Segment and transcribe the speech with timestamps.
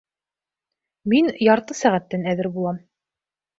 [1.13, 2.83] Мин ярты сәғәттән әҙер булам.